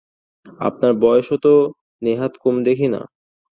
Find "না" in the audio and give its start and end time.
2.93-3.01